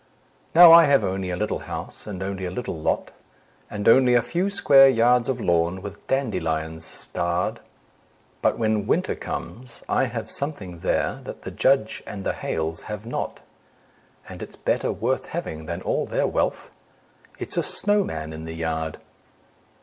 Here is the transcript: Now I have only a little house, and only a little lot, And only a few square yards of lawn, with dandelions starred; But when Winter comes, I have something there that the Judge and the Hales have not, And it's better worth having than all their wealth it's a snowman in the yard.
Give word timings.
Now 0.55 0.71
I 0.71 0.85
have 0.85 1.03
only 1.03 1.29
a 1.29 1.35
little 1.37 1.59
house, 1.59 2.07
and 2.07 2.23
only 2.23 2.43
a 2.45 2.49
little 2.49 2.73
lot, 2.75 3.11
And 3.69 3.87
only 3.87 4.15
a 4.15 4.23
few 4.23 4.49
square 4.49 4.89
yards 4.89 5.29
of 5.29 5.39
lawn, 5.39 5.79
with 5.83 6.07
dandelions 6.07 6.83
starred; 6.85 7.59
But 8.41 8.57
when 8.57 8.87
Winter 8.87 9.13
comes, 9.13 9.83
I 9.87 10.05
have 10.05 10.31
something 10.31 10.79
there 10.79 11.21
that 11.25 11.43
the 11.43 11.51
Judge 11.51 12.01
and 12.07 12.23
the 12.23 12.33
Hales 12.33 12.81
have 12.89 13.05
not, 13.05 13.41
And 14.27 14.41
it's 14.41 14.55
better 14.55 14.91
worth 14.91 15.27
having 15.27 15.67
than 15.67 15.83
all 15.83 16.07
their 16.07 16.25
wealth 16.25 16.71
it's 17.37 17.55
a 17.55 17.61
snowman 17.61 18.33
in 18.33 18.45
the 18.45 18.55
yard. 18.55 18.97